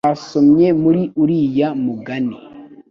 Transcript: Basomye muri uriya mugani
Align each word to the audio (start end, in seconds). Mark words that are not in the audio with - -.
Basomye 0.07 0.67
muri 0.83 1.01
uriya 1.21 1.69
mugani 1.83 2.37